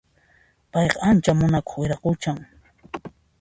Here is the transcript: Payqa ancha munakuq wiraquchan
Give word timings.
Payqa 0.71 0.97
ancha 1.07 1.31
munakuq 1.39 1.77
wiraquchan 1.79 2.37